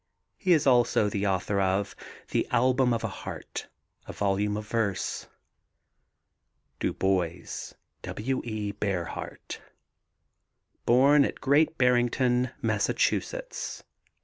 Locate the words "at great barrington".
11.23-12.49